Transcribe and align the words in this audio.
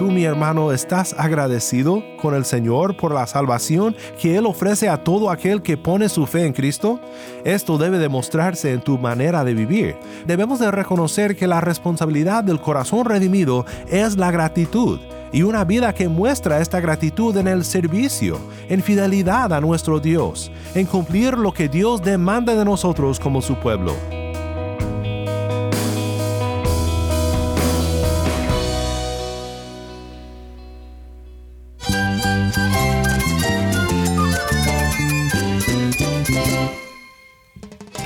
Tú, 0.00 0.10
mi 0.10 0.24
hermano, 0.24 0.72
estás 0.72 1.14
agradecido 1.18 2.02
con 2.22 2.34
el 2.34 2.46
Señor 2.46 2.96
por 2.96 3.12
la 3.12 3.26
salvación 3.26 3.94
que 4.18 4.34
Él 4.34 4.46
ofrece 4.46 4.88
a 4.88 5.04
todo 5.04 5.30
aquel 5.30 5.60
que 5.60 5.76
pone 5.76 6.08
su 6.08 6.26
fe 6.26 6.46
en 6.46 6.54
Cristo? 6.54 6.98
Esto 7.44 7.76
debe 7.76 7.98
demostrarse 7.98 8.72
en 8.72 8.80
tu 8.80 8.96
manera 8.96 9.44
de 9.44 9.52
vivir. 9.52 9.96
Debemos 10.26 10.58
de 10.58 10.70
reconocer 10.70 11.36
que 11.36 11.46
la 11.46 11.60
responsabilidad 11.60 12.42
del 12.42 12.62
corazón 12.62 13.04
redimido 13.04 13.66
es 13.90 14.16
la 14.16 14.30
gratitud 14.30 15.00
y 15.32 15.42
una 15.42 15.64
vida 15.64 15.92
que 15.92 16.08
muestra 16.08 16.60
esta 16.60 16.80
gratitud 16.80 17.36
en 17.36 17.46
el 17.46 17.62
servicio, 17.62 18.38
en 18.70 18.82
fidelidad 18.82 19.52
a 19.52 19.60
nuestro 19.60 20.00
Dios, 20.00 20.50
en 20.74 20.86
cumplir 20.86 21.36
lo 21.36 21.52
que 21.52 21.68
Dios 21.68 22.02
demanda 22.02 22.54
de 22.54 22.64
nosotros 22.64 23.20
como 23.20 23.42
su 23.42 23.54
pueblo. 23.56 24.19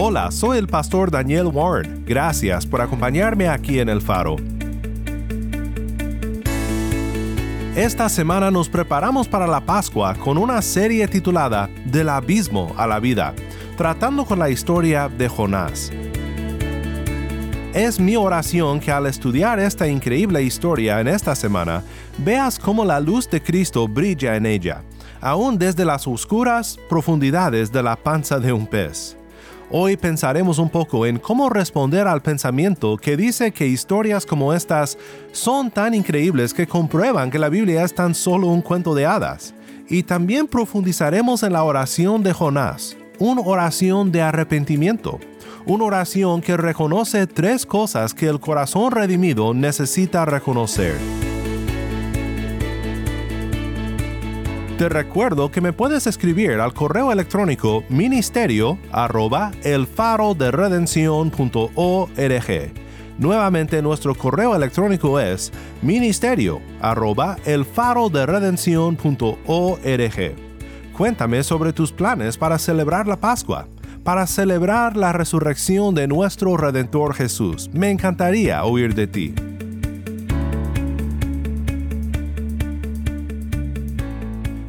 Hola, 0.00 0.30
soy 0.30 0.58
el 0.58 0.68
pastor 0.68 1.10
Daniel 1.10 1.48
Warren. 1.48 2.04
Gracias 2.06 2.64
por 2.64 2.80
acompañarme 2.80 3.48
aquí 3.48 3.80
en 3.80 3.88
El 3.88 4.00
Faro. 4.00 4.36
Esta 7.74 8.08
semana 8.08 8.48
nos 8.52 8.68
preparamos 8.68 9.26
para 9.26 9.48
la 9.48 9.60
Pascua 9.60 10.14
con 10.14 10.38
una 10.38 10.62
serie 10.62 11.08
titulada 11.08 11.68
Del 11.84 12.10
abismo 12.10 12.72
a 12.76 12.86
la 12.86 13.00
vida, 13.00 13.34
tratando 13.76 14.24
con 14.24 14.38
la 14.38 14.48
historia 14.50 15.08
de 15.08 15.28
Jonás. 15.28 15.90
Es 17.74 17.98
mi 17.98 18.14
oración 18.14 18.78
que 18.78 18.92
al 18.92 19.06
estudiar 19.06 19.58
esta 19.58 19.88
increíble 19.88 20.44
historia 20.44 21.00
en 21.00 21.08
esta 21.08 21.34
semana, 21.34 21.82
veas 22.18 22.56
cómo 22.60 22.84
la 22.84 23.00
luz 23.00 23.28
de 23.28 23.42
Cristo 23.42 23.88
brilla 23.88 24.36
en 24.36 24.46
ella, 24.46 24.84
aún 25.20 25.58
desde 25.58 25.84
las 25.84 26.06
oscuras 26.06 26.78
profundidades 26.88 27.72
de 27.72 27.82
la 27.82 27.96
panza 27.96 28.38
de 28.38 28.52
un 28.52 28.64
pez. 28.64 29.17
Hoy 29.70 29.98
pensaremos 29.98 30.58
un 30.58 30.70
poco 30.70 31.04
en 31.04 31.18
cómo 31.18 31.50
responder 31.50 32.06
al 32.08 32.22
pensamiento 32.22 32.96
que 32.96 33.18
dice 33.18 33.52
que 33.52 33.66
historias 33.66 34.24
como 34.24 34.54
estas 34.54 34.96
son 35.32 35.70
tan 35.70 35.92
increíbles 35.92 36.54
que 36.54 36.66
comprueban 36.66 37.30
que 37.30 37.38
la 37.38 37.50
Biblia 37.50 37.84
es 37.84 37.94
tan 37.94 38.14
solo 38.14 38.46
un 38.46 38.62
cuento 38.62 38.94
de 38.94 39.04
hadas. 39.04 39.52
Y 39.86 40.04
también 40.04 40.46
profundizaremos 40.46 41.42
en 41.42 41.52
la 41.52 41.64
oración 41.64 42.22
de 42.22 42.32
Jonás, 42.32 42.96
una 43.18 43.42
oración 43.42 44.10
de 44.10 44.22
arrepentimiento, 44.22 45.20
una 45.66 45.84
oración 45.84 46.40
que 46.40 46.56
reconoce 46.56 47.26
tres 47.26 47.66
cosas 47.66 48.14
que 48.14 48.26
el 48.26 48.40
corazón 48.40 48.90
redimido 48.90 49.52
necesita 49.52 50.24
reconocer. 50.24 50.96
Te 54.78 54.88
recuerdo 54.88 55.50
que 55.50 55.60
me 55.60 55.72
puedes 55.72 56.06
escribir 56.06 56.52
al 56.60 56.72
correo 56.72 57.10
electrónico 57.10 57.82
ministerio 57.88 58.78
arroba 58.92 59.50
el 59.64 59.88
faro 59.88 60.34
de 60.34 60.52
Nuevamente 63.18 63.82
nuestro 63.82 64.14
correo 64.14 64.54
electrónico 64.54 65.18
es 65.18 65.50
ministerio 65.82 66.60
arroba 66.80 67.38
el 67.44 67.64
Cuéntame 70.96 71.42
sobre 71.42 71.72
tus 71.72 71.90
planes 71.90 72.38
para 72.38 72.56
celebrar 72.56 73.08
la 73.08 73.18
Pascua, 73.18 73.66
para 74.04 74.28
celebrar 74.28 74.96
la 74.96 75.12
resurrección 75.12 75.92
de 75.96 76.06
nuestro 76.06 76.56
Redentor 76.56 77.14
Jesús. 77.14 77.68
Me 77.72 77.90
encantaría 77.90 78.62
oír 78.62 78.94
de 78.94 79.08
ti. 79.08 79.34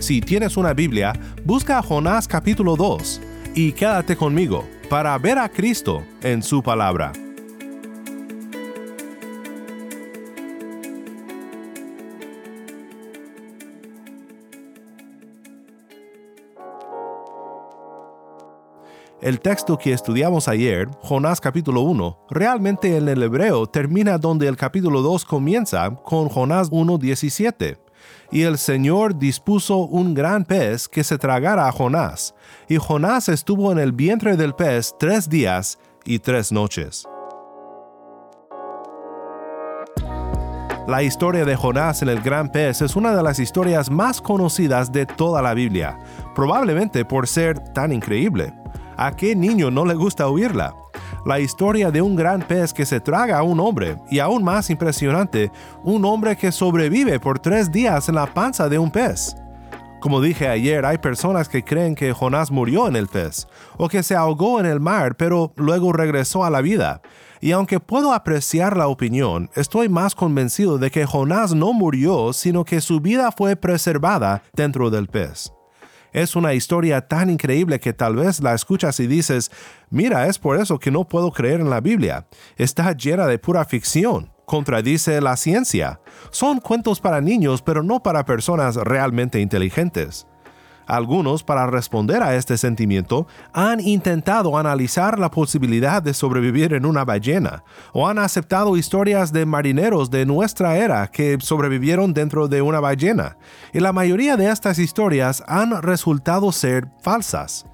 Si 0.10 0.22
tienes 0.22 0.58
una 0.58 0.74
Biblia, 0.74 1.14
busca 1.46 1.84
Jonás 1.84 2.28
capítulo 2.28 2.76
2 2.76 3.22
y 3.54 3.74
quédate 3.74 4.16
conmigo 4.16 4.68
para 4.90 5.16
ver 5.20 5.38
a 5.38 5.48
Cristo 5.48 6.04
en 6.24 6.42
su 6.42 6.64
palabra. 6.64 7.14
El 19.22 19.40
texto 19.40 19.78
que 19.78 19.94
estudiamos 19.94 20.48
ayer, 20.48 20.88
Jonás 21.04 21.40
capítulo 21.40 21.82
1, 21.82 22.26
realmente 22.32 22.98
en 22.98 23.08
el 23.08 23.22
hebreo 23.22 23.68
termina 23.68 24.18
donde 24.18 24.48
el 24.48 24.58
capítulo 24.58 25.04
2 25.04 25.24
comienza 25.26 25.92
con 26.04 26.30
Jonás 26.30 26.72
1.17 26.72 27.89
y 28.32 28.44
el 28.44 28.58
Señor 28.58 29.18
dispuso 29.18 29.78
un 29.78 30.14
gran 30.14 30.46
pez 30.46 30.88
que 30.88 31.04
se 31.04 31.18
tragara 31.18 31.68
a 31.68 31.72
Jonás, 31.72 32.36
y 32.68 32.78
Jonás 32.78 33.30
estuvo 33.30 33.72
en 33.72 33.80
el 33.80 33.92
vientre 33.92 34.38
del 34.38 34.54
pez 34.54 34.96
tres 35.00 35.30
días 35.30 35.80
y 36.06 36.20
tres 36.20 36.52
noches. 36.52 37.06
La 40.88 41.04
historia 41.04 41.46
de 41.46 41.56
Jonás 41.56 42.02
en 42.02 42.10
el 42.10 42.20
gran 42.20 42.52
pez 42.52 42.82
es 42.82 42.96
una 42.96 43.16
de 43.16 43.22
las 43.22 43.38
historias 43.38 43.92
más 43.92 44.22
conocidas 44.22 44.92
de 44.92 45.06
toda 45.06 45.40
la 45.40 45.54
Biblia, 45.54 46.00
probablemente 46.34 47.06
por 47.06 47.28
ser 47.28 47.60
tan 47.74 47.92
increíble. 47.92 48.54
¿A 48.98 49.16
qué 49.16 49.36
niño 49.36 49.70
no 49.70 49.86
le 49.86 49.94
gusta 49.94 50.28
oírla? 50.28 50.74
La 51.26 51.40
historia 51.40 51.92
de 51.92 52.02
un 52.02 52.16
gran 52.16 52.42
pez 52.42 52.74
que 52.74 52.86
se 52.86 53.00
traga 53.00 53.40
a 53.40 53.44
un 53.44 53.60
hombre, 53.60 53.98
y 54.10 54.20
aún 54.20 54.44
más 54.44 54.70
impresionante, 54.70 55.52
un 55.84 56.06
hombre 56.06 56.36
que 56.36 56.52
sobrevive 56.52 57.20
por 57.20 57.40
tres 57.40 57.72
días 57.72 58.10
en 58.10 58.16
la 58.16 58.34
panza 58.34 58.70
de 58.70 58.80
un 58.80 58.92
pez. 58.92 59.36
Como 60.00 60.22
dije 60.22 60.48
ayer, 60.48 60.86
hay 60.86 60.98
personas 60.98 61.50
que 61.50 61.64
creen 61.64 61.94
que 61.94 62.14
Jonás 62.14 62.52
murió 62.52 62.88
en 62.88 62.96
el 62.96 63.08
pez, 63.08 63.48
o 63.78 63.90
que 63.90 64.02
se 64.02 64.16
ahogó 64.16 64.60
en 64.60 64.66
el 64.66 64.80
mar, 64.80 65.16
pero 65.18 65.52
luego 65.58 65.92
regresó 65.92 66.46
a 66.46 66.50
la 66.50 66.62
vida. 66.62 67.02
Y 67.42 67.52
aunque 67.52 67.80
puedo 67.80 68.14
apreciar 68.14 68.78
la 68.78 68.88
opinión, 68.88 69.50
estoy 69.56 69.90
más 69.90 70.16
convencido 70.16 70.78
de 70.78 70.90
que 70.90 71.06
Jonás 71.06 71.54
no 71.54 71.74
murió, 71.74 72.32
sino 72.32 72.64
que 72.64 72.80
su 72.80 73.02
vida 73.02 73.32
fue 73.32 73.56
preservada 73.56 74.44
dentro 74.54 74.90
del 74.90 75.08
pez. 75.08 75.52
Es 76.14 76.36
una 76.36 76.54
historia 76.54 77.08
tan 77.08 77.30
increíble 77.30 77.80
que 77.80 77.94
tal 77.94 78.16
vez 78.16 78.40
la 78.40 78.54
escuchas 78.54 79.00
y 79.00 79.08
dices, 79.08 79.52
mira, 79.90 80.28
es 80.28 80.40
por 80.40 80.60
eso 80.60 80.80
que 80.80 80.92
no 80.92 81.08
puedo 81.08 81.32
creer 81.32 81.62
en 81.62 81.70
la 81.70 81.82
Biblia. 81.82 82.28
Está 82.58 82.92
llena 82.94 83.28
de 83.28 83.40
pura 83.40 83.64
ficción, 83.66 84.32
contradice 84.46 85.22
la 85.22 85.38
ciencia. 85.38 86.02
Son 86.32 86.60
cuentos 86.60 87.00
para 87.00 87.22
niños, 87.22 87.62
pero 87.62 87.84
no 87.84 88.02
para 88.02 88.26
personas 88.26 88.76
realmente 88.76 89.40
inteligentes. 89.40 90.26
Algunos, 90.90 91.44
para 91.44 91.68
responder 91.68 92.24
a 92.24 92.36
este 92.36 92.58
sentimiento, 92.58 93.28
han 93.54 93.80
intentado 93.80 94.58
analizar 94.58 95.20
la 95.20 95.30
posibilidad 95.30 96.02
de 96.02 96.16
sobrevivir 96.16 96.74
en 96.74 96.84
una 96.84 97.06
ballena, 97.06 97.64
o 97.94 98.08
han 98.08 98.18
aceptado 98.18 98.76
historias 98.76 99.32
de 99.32 99.46
marineros 99.46 100.10
de 100.10 100.26
nuestra 100.26 100.78
era 100.78 101.06
que 101.06 101.38
sobrevivieron 101.40 102.12
dentro 102.16 102.48
de 102.48 102.64
una 102.64 102.80
ballena, 102.80 103.38
y 103.72 103.82
la 103.82 103.94
mayoría 103.94 104.36
de 104.36 104.50
estas 104.50 104.80
historias 104.80 105.44
han 105.48 105.80
resultado 105.84 106.52
ser 106.52 106.88
falsas. 107.04 107.68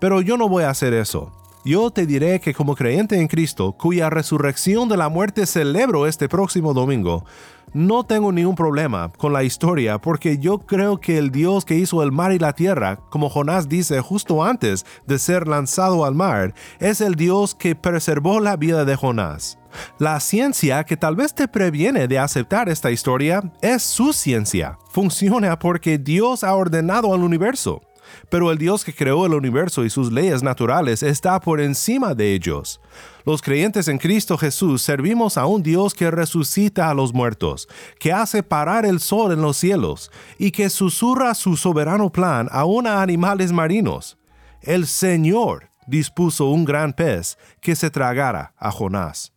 Pero 0.00 0.20
yo 0.20 0.36
no 0.36 0.48
voy 0.48 0.64
a 0.64 0.70
hacer 0.70 0.92
eso. 0.92 1.30
Yo 1.64 1.92
te 1.92 2.04
diré 2.04 2.40
que 2.40 2.52
como 2.52 2.74
creyente 2.74 3.20
en 3.20 3.28
Cristo, 3.28 3.76
cuya 3.78 4.10
resurrección 4.10 4.88
de 4.88 4.96
la 4.96 5.08
muerte 5.08 5.46
celebro 5.46 6.08
este 6.08 6.28
próximo 6.28 6.74
domingo, 6.74 7.24
no 7.72 8.04
tengo 8.04 8.32
ningún 8.32 8.54
problema 8.54 9.12
con 9.16 9.32
la 9.32 9.44
historia 9.44 9.98
porque 9.98 10.38
yo 10.38 10.58
creo 10.58 10.98
que 10.98 11.18
el 11.18 11.30
Dios 11.30 11.64
que 11.64 11.76
hizo 11.76 12.02
el 12.02 12.12
mar 12.12 12.32
y 12.32 12.38
la 12.38 12.52
tierra, 12.52 12.96
como 13.10 13.28
Jonás 13.28 13.68
dice 13.68 14.00
justo 14.00 14.44
antes 14.44 14.84
de 15.06 15.18
ser 15.18 15.46
lanzado 15.46 16.04
al 16.04 16.14
mar, 16.14 16.54
es 16.78 17.00
el 17.00 17.14
Dios 17.14 17.54
que 17.54 17.74
preservó 17.74 18.40
la 18.40 18.56
vida 18.56 18.84
de 18.84 18.96
Jonás. 18.96 19.58
La 19.98 20.18
ciencia 20.20 20.84
que 20.84 20.96
tal 20.96 21.16
vez 21.16 21.34
te 21.34 21.46
previene 21.46 22.08
de 22.08 22.18
aceptar 22.18 22.68
esta 22.68 22.90
historia 22.90 23.52
es 23.62 23.82
su 23.82 24.12
ciencia. 24.12 24.78
Funciona 24.90 25.58
porque 25.58 25.98
Dios 25.98 26.42
ha 26.42 26.54
ordenado 26.54 27.14
al 27.14 27.22
universo. 27.22 27.80
Pero 28.28 28.50
el 28.50 28.58
Dios 28.58 28.84
que 28.84 28.94
creó 28.94 29.26
el 29.26 29.34
universo 29.34 29.84
y 29.84 29.90
sus 29.90 30.12
leyes 30.12 30.42
naturales 30.42 31.02
está 31.02 31.40
por 31.40 31.60
encima 31.60 32.14
de 32.14 32.34
ellos. 32.34 32.80
Los 33.24 33.42
creyentes 33.42 33.88
en 33.88 33.98
Cristo 33.98 34.38
Jesús 34.38 34.82
servimos 34.82 35.36
a 35.36 35.46
un 35.46 35.62
Dios 35.62 35.94
que 35.94 36.10
resucita 36.10 36.88
a 36.88 36.94
los 36.94 37.12
muertos, 37.12 37.68
que 37.98 38.12
hace 38.12 38.42
parar 38.42 38.86
el 38.86 39.00
sol 39.00 39.32
en 39.32 39.42
los 39.42 39.56
cielos 39.56 40.10
y 40.38 40.50
que 40.50 40.70
susurra 40.70 41.34
su 41.34 41.56
soberano 41.56 42.10
plan 42.10 42.48
aún 42.50 42.86
a 42.86 43.02
animales 43.02 43.52
marinos. 43.52 44.16
El 44.62 44.86
Señor 44.86 45.70
dispuso 45.86 46.46
un 46.46 46.64
gran 46.64 46.92
pez 46.92 47.36
que 47.60 47.74
se 47.74 47.90
tragara 47.90 48.54
a 48.58 48.70
Jonás. 48.70 49.32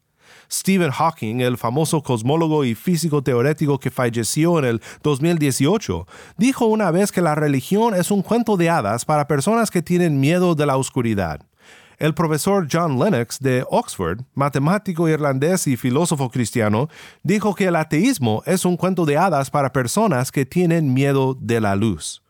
Stephen 0.54 0.92
Hawking, 0.92 1.42
el 1.42 1.58
famoso 1.58 2.04
cosmólogo 2.04 2.64
y 2.64 2.76
físico 2.76 3.24
teórico 3.24 3.80
que 3.80 3.90
falleció 3.90 4.60
en 4.60 4.66
el 4.66 4.82
2018, 5.02 6.06
dijo 6.38 6.68
una 6.68 6.92
vez 6.92 7.12
que 7.12 7.22
la 7.22 7.34
religión 7.34 7.96
es 7.96 8.12
un 8.12 8.22
cuento 8.22 8.56
de 8.56 8.70
hadas 8.70 9.04
para 9.04 9.28
personas 9.28 9.72
que 9.72 9.82
tienen 9.82 10.20
miedo 10.20 10.54
de 10.54 10.68
la 10.68 10.78
oscuridad. 10.78 11.42
El 11.98 12.14
profesor 12.14 12.68
John 12.72 13.00
Lennox 13.00 13.40
de 13.40 13.66
Oxford, 13.68 14.22
matemático 14.36 15.10
irlandés 15.10 15.66
y 15.66 15.76
filósofo 15.76 16.30
cristiano, 16.30 16.88
dijo 17.24 17.56
que 17.56 17.66
el 17.66 17.76
ateísmo 17.76 18.44
es 18.46 18.64
un 18.64 18.78
cuento 18.78 19.06
de 19.06 19.18
hadas 19.18 19.50
para 19.50 19.74
personas 19.74 20.32
que 20.32 20.46
tienen 20.46 20.94
miedo 20.94 21.36
de 21.40 21.62
la 21.62 21.76
luz 21.76 22.24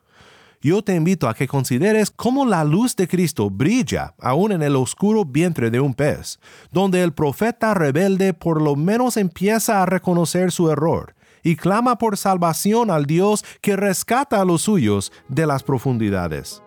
yo 0.64 0.82
te 0.82 0.96
invito 0.96 1.28
a 1.28 1.34
que 1.34 1.48
consideres 1.48 2.10
cómo 2.10 2.46
la 2.46 2.64
luz 2.64 2.96
de 2.96 3.08
Cristo 3.08 3.50
brilla 3.50 4.16
aún 4.20 4.54
en 4.54 4.64
el 4.64 4.78
oscuro 4.78 5.26
vientre 5.26 5.70
de 5.70 5.82
un 5.82 5.94
pez, 5.94 6.40
donde 6.72 7.04
el 7.04 7.12
profeta 7.12 7.74
rebelde 7.74 8.34
por 8.34 8.62
lo 8.62 8.78
menos 8.78 9.18
empieza 9.18 9.84
a 9.84 9.86
reconocer 9.86 10.52
su 10.54 10.72
error 10.72 11.16
y 11.44 11.58
clama 11.58 11.98
por 11.98 12.18
salvación 12.18 12.90
al 12.90 13.06
Dios 13.06 13.44
que 13.60 13.76
rescata 13.76 14.40
a 14.40 14.46
los 14.46 14.62
suyos 14.62 15.12
de 15.28 15.46
las 15.46 15.64
profundidades. 15.64 16.64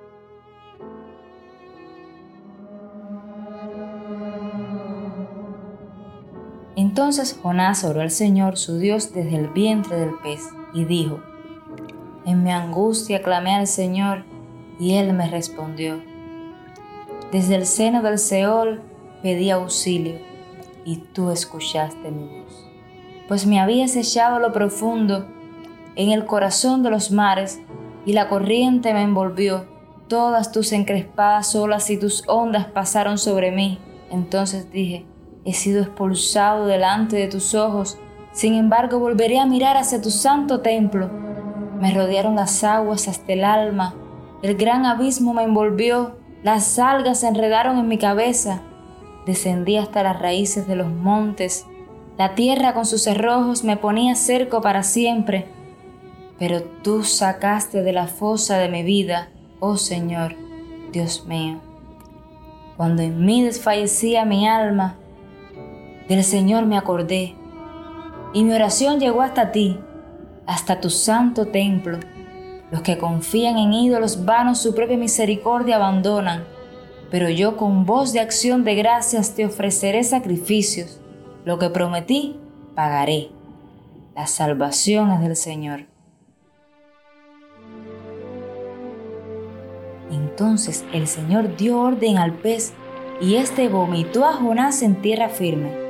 Entonces 6.76 7.38
Jonás 7.42 7.84
oró 7.84 8.02
al 8.02 8.10
Señor 8.10 8.58
su 8.58 8.78
Dios 8.78 9.14
desde 9.14 9.36
el 9.36 9.48
vientre 9.48 9.96
del 9.96 10.10
pez 10.22 10.42
y 10.74 10.84
dijo, 10.84 11.22
en 12.26 12.42
mi 12.42 12.50
angustia 12.50 13.22
clamé 13.22 13.54
al 13.54 13.68
Señor 13.68 14.24
y 14.78 14.94
Él 14.94 15.12
me 15.14 15.30
respondió. 15.30 16.02
Desde 17.32 17.54
el 17.54 17.66
seno 17.66 18.02
del 18.02 18.18
Seol 18.18 18.82
pedí 19.22 19.50
auxilio 19.50 20.18
y 20.84 20.96
tú 20.96 21.30
escuchaste 21.30 22.10
mi 22.10 22.26
voz. 22.26 22.66
Pues 23.28 23.46
me 23.46 23.60
habías 23.60 23.96
echado 23.96 24.36
a 24.36 24.40
lo 24.40 24.52
profundo, 24.52 25.26
en 25.94 26.10
el 26.10 26.26
corazón 26.26 26.82
de 26.82 26.90
los 26.90 27.10
mares, 27.10 27.60
y 28.04 28.12
la 28.12 28.28
corriente 28.28 28.92
me 28.92 29.02
envolvió. 29.02 29.66
Todas 30.06 30.52
tus 30.52 30.72
encrespadas 30.72 31.56
olas 31.56 31.90
y 31.90 31.96
tus 31.96 32.22
ondas 32.28 32.66
pasaron 32.66 33.18
sobre 33.18 33.50
mí. 33.50 33.80
Entonces 34.10 34.70
dije, 34.70 35.06
he 35.44 35.54
sido 35.54 35.82
expulsado 35.82 36.66
delante 36.66 37.16
de 37.16 37.26
tus 37.26 37.54
ojos, 37.54 37.98
sin 38.32 38.54
embargo 38.54 39.00
volveré 39.00 39.40
a 39.40 39.46
mirar 39.46 39.76
hacia 39.76 40.00
tu 40.00 40.10
santo 40.10 40.60
templo 40.60 41.10
me 41.80 41.92
rodearon 41.92 42.36
las 42.36 42.64
aguas 42.64 43.08
hasta 43.08 43.32
el 43.32 43.44
alma, 43.44 43.94
el 44.42 44.56
gran 44.56 44.86
abismo 44.86 45.34
me 45.34 45.42
envolvió, 45.42 46.16
las 46.42 46.78
algas 46.78 47.20
se 47.20 47.28
enredaron 47.28 47.78
en 47.78 47.88
mi 47.88 47.98
cabeza, 47.98 48.60
descendí 49.26 49.76
hasta 49.76 50.02
las 50.02 50.20
raíces 50.20 50.66
de 50.66 50.76
los 50.76 50.88
montes, 50.88 51.66
la 52.18 52.34
tierra 52.34 52.74
con 52.74 52.86
sus 52.86 53.02
cerrojos 53.02 53.64
me 53.64 53.76
ponía 53.76 54.14
cerco 54.14 54.60
para 54.60 54.82
siempre, 54.82 55.46
pero 56.38 56.62
tú 56.62 57.02
sacaste 57.02 57.82
de 57.82 57.92
la 57.92 58.06
fosa 58.06 58.58
de 58.58 58.68
mi 58.68 58.82
vida, 58.82 59.28
oh 59.60 59.76
Señor, 59.76 60.34
Dios 60.92 61.26
mío. 61.26 61.60
Cuando 62.76 63.02
en 63.02 63.24
mí 63.24 63.42
desfallecía 63.42 64.24
mi 64.24 64.46
alma, 64.46 64.96
del 66.08 66.22
Señor 66.24 66.66
me 66.66 66.76
acordé, 66.76 67.34
y 68.32 68.44
mi 68.44 68.52
oración 68.52 69.00
llegó 69.00 69.22
hasta 69.22 69.50
ti 69.50 69.78
hasta 70.46 70.80
tu 70.80 70.90
santo 70.90 71.46
templo. 71.46 71.98
Los 72.70 72.82
que 72.82 72.98
confían 72.98 73.58
en 73.58 73.72
ídolos 73.72 74.24
vanos 74.24 74.58
su 74.60 74.74
propia 74.74 74.96
misericordia 74.96 75.76
abandonan, 75.76 76.44
pero 77.10 77.28
yo 77.28 77.56
con 77.56 77.86
voz 77.86 78.12
de 78.12 78.20
acción 78.20 78.64
de 78.64 78.74
gracias 78.74 79.34
te 79.34 79.46
ofreceré 79.46 80.02
sacrificios. 80.04 81.00
Lo 81.44 81.58
que 81.58 81.70
prometí, 81.70 82.40
pagaré. 82.74 83.30
La 84.14 84.26
salvación 84.26 85.12
es 85.12 85.20
del 85.20 85.36
Señor. 85.36 85.86
Entonces 90.10 90.84
el 90.92 91.06
Señor 91.06 91.56
dio 91.56 91.80
orden 91.80 92.18
al 92.18 92.32
pez 92.32 92.72
y 93.20 93.36
éste 93.36 93.68
vomitó 93.68 94.24
a 94.24 94.34
Jonás 94.34 94.82
en 94.82 95.00
tierra 95.00 95.28
firme. 95.28 95.85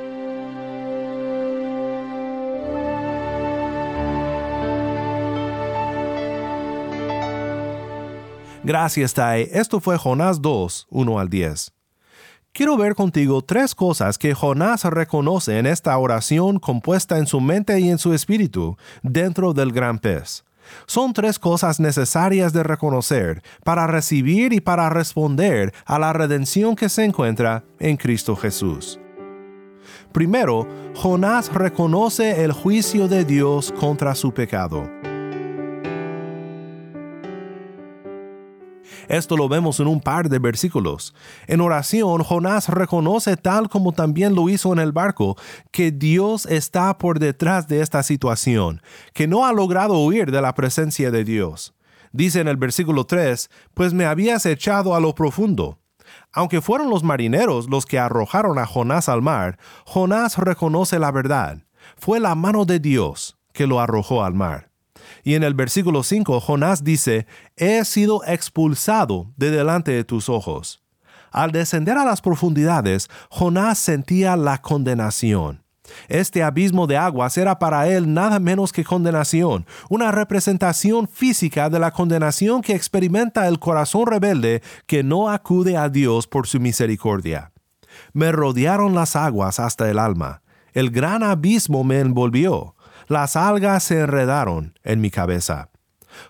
Gracias, 8.66 9.14
Tai. 9.14 9.48
Esto 9.52 9.78
fue 9.78 9.96
Jonás 9.96 10.42
2, 10.42 10.88
1 10.90 11.20
al 11.20 11.28
10. 11.28 11.72
Quiero 12.52 12.76
ver 12.76 12.96
contigo 12.96 13.40
tres 13.40 13.76
cosas 13.76 14.18
que 14.18 14.34
Jonás 14.34 14.82
reconoce 14.82 15.60
en 15.60 15.66
esta 15.66 15.96
oración 15.96 16.58
compuesta 16.58 17.18
en 17.18 17.28
su 17.28 17.40
mente 17.40 17.78
y 17.78 17.90
en 17.90 17.98
su 17.98 18.12
espíritu 18.12 18.76
dentro 19.04 19.52
del 19.52 19.70
gran 19.70 20.00
pez. 20.00 20.44
Son 20.88 21.12
tres 21.12 21.38
cosas 21.38 21.78
necesarias 21.78 22.52
de 22.52 22.64
reconocer 22.64 23.40
para 23.62 23.86
recibir 23.86 24.52
y 24.52 24.60
para 24.60 24.90
responder 24.90 25.72
a 25.84 26.00
la 26.00 26.12
redención 26.12 26.74
que 26.74 26.88
se 26.88 27.04
encuentra 27.04 27.62
en 27.78 27.96
Cristo 27.96 28.34
Jesús. 28.34 28.98
Primero, 30.10 30.66
Jonás 30.96 31.54
reconoce 31.54 32.42
el 32.42 32.50
juicio 32.50 33.06
de 33.06 33.24
Dios 33.24 33.72
contra 33.78 34.16
su 34.16 34.34
pecado. 34.34 34.95
Esto 39.08 39.36
lo 39.36 39.48
vemos 39.48 39.80
en 39.80 39.86
un 39.86 40.00
par 40.00 40.28
de 40.28 40.38
versículos. 40.38 41.14
En 41.46 41.60
oración, 41.60 42.22
Jonás 42.22 42.68
reconoce, 42.68 43.36
tal 43.36 43.68
como 43.68 43.92
también 43.92 44.34
lo 44.34 44.48
hizo 44.48 44.72
en 44.72 44.78
el 44.78 44.92
barco, 44.92 45.36
que 45.70 45.90
Dios 45.90 46.46
está 46.46 46.98
por 46.98 47.18
detrás 47.18 47.68
de 47.68 47.80
esta 47.80 48.02
situación, 48.02 48.82
que 49.12 49.26
no 49.26 49.46
ha 49.46 49.52
logrado 49.52 49.98
huir 49.98 50.30
de 50.30 50.40
la 50.40 50.54
presencia 50.54 51.10
de 51.10 51.24
Dios. 51.24 51.74
Dice 52.12 52.40
en 52.40 52.48
el 52.48 52.56
versículo 52.56 53.04
3, 53.04 53.50
pues 53.74 53.92
me 53.92 54.06
habías 54.06 54.46
echado 54.46 54.94
a 54.94 55.00
lo 55.00 55.14
profundo. 55.14 55.78
Aunque 56.32 56.60
fueron 56.60 56.90
los 56.90 57.02
marineros 57.02 57.68
los 57.68 57.86
que 57.86 57.98
arrojaron 57.98 58.58
a 58.58 58.66
Jonás 58.66 59.08
al 59.08 59.22
mar, 59.22 59.58
Jonás 59.84 60.38
reconoce 60.38 60.98
la 60.98 61.10
verdad. 61.10 61.58
Fue 61.96 62.20
la 62.20 62.34
mano 62.34 62.64
de 62.64 62.78
Dios 62.78 63.36
que 63.52 63.66
lo 63.66 63.80
arrojó 63.80 64.24
al 64.24 64.34
mar. 64.34 64.70
Y 65.26 65.34
en 65.34 65.42
el 65.42 65.54
versículo 65.54 66.04
5, 66.04 66.38
Jonás 66.38 66.84
dice, 66.84 67.26
He 67.56 67.84
sido 67.84 68.22
expulsado 68.26 69.32
de 69.36 69.50
delante 69.50 69.90
de 69.90 70.04
tus 70.04 70.28
ojos. 70.28 70.84
Al 71.32 71.50
descender 71.50 71.98
a 71.98 72.04
las 72.04 72.20
profundidades, 72.20 73.10
Jonás 73.28 73.80
sentía 73.80 74.36
la 74.36 74.62
condenación. 74.62 75.64
Este 76.06 76.44
abismo 76.44 76.86
de 76.86 76.96
aguas 76.96 77.36
era 77.38 77.58
para 77.58 77.88
él 77.88 78.14
nada 78.14 78.38
menos 78.38 78.72
que 78.72 78.84
condenación, 78.84 79.66
una 79.90 80.12
representación 80.12 81.08
física 81.08 81.70
de 81.70 81.80
la 81.80 81.90
condenación 81.90 82.62
que 82.62 82.76
experimenta 82.76 83.48
el 83.48 83.58
corazón 83.58 84.06
rebelde 84.06 84.62
que 84.86 85.02
no 85.02 85.28
acude 85.28 85.76
a 85.76 85.88
Dios 85.88 86.28
por 86.28 86.46
su 86.46 86.60
misericordia. 86.60 87.50
Me 88.12 88.30
rodearon 88.30 88.94
las 88.94 89.16
aguas 89.16 89.58
hasta 89.58 89.90
el 89.90 89.98
alma, 89.98 90.42
el 90.72 90.90
gran 90.90 91.24
abismo 91.24 91.82
me 91.82 91.98
envolvió, 91.98 92.75
las 93.08 93.36
algas 93.36 93.84
se 93.84 94.00
enredaron 94.00 94.78
en 94.82 95.00
mi 95.00 95.10
cabeza. 95.10 95.70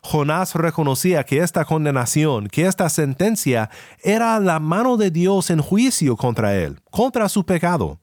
Jonás 0.02 0.54
reconocía 0.54 1.24
que 1.24 1.38
esta 1.38 1.64
condenación, 1.64 2.48
que 2.48 2.66
esta 2.66 2.88
sentencia 2.88 3.70
era 4.02 4.38
la 4.40 4.58
mano 4.58 4.96
de 4.96 5.10
Dios 5.10 5.50
en 5.50 5.60
juicio 5.60 6.16
contra 6.16 6.56
él, 6.56 6.80
contra 6.90 7.28
su 7.28 7.44
pecado. 7.44 8.00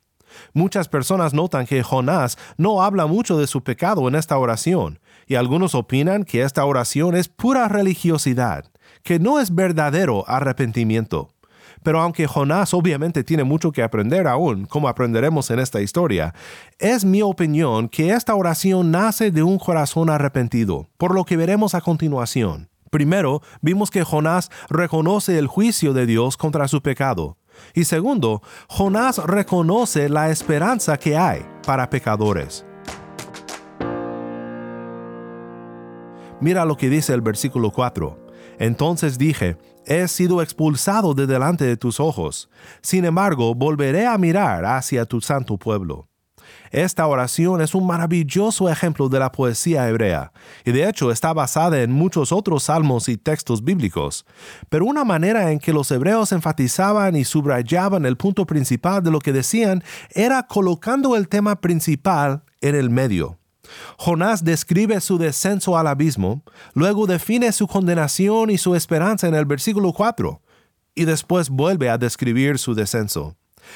Muchas 0.54 0.88
personas 0.88 1.34
notan 1.34 1.66
que 1.66 1.84
Jonás 1.84 2.38
no 2.58 2.82
habla 2.82 3.06
mucho 3.06 3.38
de 3.38 3.48
su 3.48 3.64
pecado 3.64 4.08
en 4.08 4.16
esta 4.16 4.38
oración, 4.38 5.00
y 5.28 5.36
algunos 5.36 5.76
opinan 5.76 6.24
que 6.24 6.42
esta 6.42 6.66
oración 6.66 7.16
es 7.16 7.28
pura 7.30 7.68
religiosidad, 7.68 8.66
que 9.04 9.20
no 9.20 9.40
es 9.40 9.54
verdadero 9.54 10.24
arrepentimiento. 10.28 11.33
Pero 11.84 12.02
aunque 12.02 12.28
Jonás 12.28 12.74
obviamente 12.74 13.24
tiene 13.24 13.44
mucho 13.44 13.72
que 13.72 13.84
aprender 13.84 14.28
aún, 14.28 14.66
como 14.66 14.88
aprenderemos 14.88 15.52
en 15.52 15.60
esta 15.60 15.82
historia, 15.82 16.34
es 16.80 17.06
mi 17.06 17.22
opinión 17.22 17.90
que 17.90 18.12
esta 18.12 18.36
oración 18.36 18.92
nace 18.92 19.32
de 19.32 19.44
un 19.44 19.60
corazón 19.60 20.10
arrepentido, 20.10 20.90
por 20.98 21.14
lo 21.14 21.26
que 21.26 21.38
veremos 21.38 21.76
a 21.76 21.82
continuación. 21.82 22.70
Primero, 22.90 23.42
vimos 23.62 23.90
que 23.90 24.04
Jonás 24.04 24.52
reconoce 24.70 25.40
el 25.40 25.48
juicio 25.48 25.94
de 25.94 26.06
Dios 26.06 26.38
contra 26.38 26.68
su 26.68 26.82
pecado. 26.82 27.38
Y 27.74 27.86
segundo, 27.86 28.42
Jonás 28.68 29.18
reconoce 29.18 30.10
la 30.10 30.30
esperanza 30.30 30.98
que 30.98 31.18
hay 31.18 31.46
para 31.66 31.90
pecadores. 31.90 32.66
Mira 36.40 36.66
lo 36.66 36.78
que 36.78 36.90
dice 36.90 37.14
el 37.14 37.22
versículo 37.22 37.72
4. 37.72 38.20
Entonces 38.60 39.18
dije, 39.18 39.58
he 39.86 40.08
sido 40.08 40.42
expulsado 40.42 41.14
de 41.14 41.28
delante 41.28 41.66
de 41.66 41.78
tus 41.78 42.00
ojos. 42.00 42.50
Sin 42.82 43.06
embargo, 43.06 43.56
volveré 43.56 44.08
a 44.08 44.18
mirar 44.18 44.66
hacia 44.66 45.06
tu 45.06 45.22
santo 45.22 45.58
pueblo. 45.58 46.08
Esta 46.72 47.06
oración 47.06 47.62
es 47.62 47.76
un 47.76 47.86
maravilloso 47.86 48.68
ejemplo 48.68 49.08
de 49.08 49.20
la 49.20 49.32
poesía 49.32 49.88
hebrea, 49.88 50.32
y 50.66 50.72
de 50.72 50.90
hecho 50.90 51.12
está 51.12 51.32
basada 51.32 51.82
en 51.82 51.92
muchos 51.92 52.32
otros 52.32 52.64
salmos 52.64 53.10
y 53.10 53.18
textos 53.18 53.64
bíblicos, 53.64 54.26
pero 54.70 54.86
una 54.86 55.04
manera 55.04 55.52
en 55.52 55.60
que 55.60 55.72
los 55.72 55.92
hebreos 55.92 56.32
enfatizaban 56.32 57.16
y 57.16 57.26
subrayaban 57.26 58.06
el 58.06 58.18
punto 58.18 58.46
principal 58.46 59.04
de 59.04 59.12
lo 59.12 59.20
que 59.20 59.34
decían 59.34 59.84
era 60.16 60.44
colocando 60.44 61.16
el 61.16 61.28
tema 61.28 61.62
principal 61.62 62.44
en 62.62 62.76
el 62.76 62.90
medio. 62.90 63.38
Jonás 63.98 64.44
describe 64.44 65.00
su 65.02 65.18
descenso 65.18 65.78
al 65.78 65.88
abismo, 65.88 66.44
luego 66.74 67.08
define 67.08 67.52
su 67.52 67.68
condenación 67.68 68.50
y 68.50 68.58
su 68.58 68.76
esperanza 68.76 69.28
en 69.28 69.36
el 69.36 69.46
versículo 69.46 69.94
4, 69.94 70.42
y 70.96 71.06
después 71.06 71.50
vuelve 71.50 71.90
a 71.90 71.98
describir 71.98 72.60
su 72.60 72.76
descenso. 72.76 73.36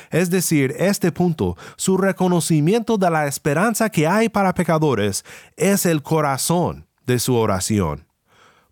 Es 0.09 0.29
decir, 0.29 0.75
este 0.77 1.11
punto, 1.11 1.55
su 1.75 1.97
reconocimiento 1.97 2.97
de 2.97 3.09
la 3.09 3.27
esperanza 3.27 3.89
que 3.89 4.07
hay 4.07 4.29
para 4.29 4.53
pecadores, 4.53 5.23
es 5.55 5.85
el 5.85 6.03
corazón 6.03 6.87
de 7.05 7.19
su 7.19 7.35
oración. 7.35 8.05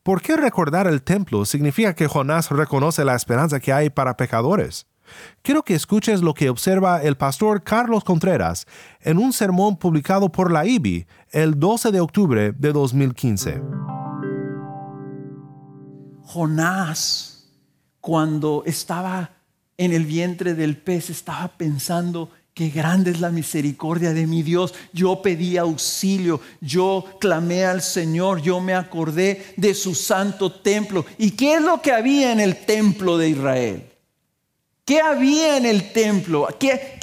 ¿Por 0.03 0.21
qué 0.21 0.37
recordar 0.37 0.87
el 0.87 1.01
templo 1.01 1.45
significa 1.45 1.95
que 1.95 2.07
Jonás 2.07 2.51
reconoce 2.51 3.03
la 3.03 3.15
esperanza 3.15 3.59
que 3.59 3.73
hay 3.73 3.89
para 3.89 4.17
pecadores? 4.17 4.85
Quiero 5.41 5.63
que 5.63 5.75
escuches 5.75 6.21
lo 6.21 6.33
que 6.33 6.49
observa 6.49 7.01
el 7.01 7.17
pastor 7.17 7.63
Carlos 7.63 8.03
Contreras 8.03 8.65
en 9.01 9.17
un 9.17 9.33
sermón 9.33 9.77
publicado 9.77 10.31
por 10.31 10.51
la 10.51 10.65
IBI 10.65 11.05
el 11.31 11.59
12 11.59 11.91
de 11.91 11.99
octubre 11.99 12.51
de 12.51 12.71
2015. 12.71 13.61
Jonás, 16.23 17.47
cuando 18.01 18.63
estaba 18.65 19.31
en 19.77 19.93
el 19.93 20.05
vientre 20.05 20.53
del 20.53 20.77
pez 20.77 21.09
estaba 21.09 21.47
pensando, 21.49 22.29
qué 22.53 22.69
grande 22.69 23.11
es 23.11 23.19
la 23.19 23.29
misericordia 23.29 24.13
de 24.13 24.25
mi 24.25 24.41
Dios. 24.41 24.73
Yo 24.93 25.21
pedí 25.21 25.57
auxilio, 25.57 26.39
yo 26.61 27.05
clamé 27.19 27.65
al 27.65 27.81
Señor, 27.81 28.41
yo 28.41 28.59
me 28.61 28.73
acordé 28.73 29.53
de 29.57 29.73
su 29.73 29.93
santo 29.93 30.51
templo. 30.51 31.05
¿Y 31.17 31.31
qué 31.31 31.55
es 31.55 31.61
lo 31.61 31.81
que 31.81 31.91
había 31.91 32.31
en 32.31 32.39
el 32.39 32.65
templo 32.65 33.17
de 33.17 33.29
Israel? 33.29 33.94
¿Qué 34.85 35.01
había 35.01 35.57
en 35.57 35.65
el 35.65 35.91
templo? 35.91 36.47
¿Qué, 36.59 36.99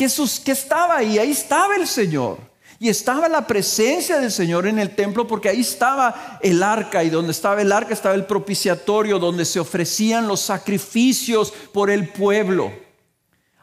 estaba 0.47 0.99
ahí? 0.99 1.19
Ahí 1.19 1.33
estaba 1.33 1.75
el 1.75 1.89
Señor. 1.89 2.39
Y 2.79 2.89
estaba 2.89 3.29
la 3.29 3.47
presencia 3.47 4.19
del 4.19 4.31
Señor 4.31 4.67
en 4.67 4.79
el 4.79 4.95
templo 4.95 5.27
porque 5.27 5.49
ahí 5.49 5.61
estaba 5.61 6.39
el 6.43 6.63
arca 6.63 7.03
y 7.03 7.11
donde 7.11 7.33
estaba 7.33 7.61
el 7.61 7.71
arca 7.71 7.93
estaba 7.93 8.15
el 8.15 8.25
propiciatorio 8.25 9.19
donde 9.19 9.45
se 9.45 9.61
ofrecían 9.61 10.27
los 10.27 10.41
sacrificios 10.41 11.53
por 11.73 11.91
el 11.91 12.09
pueblo. 12.09 12.73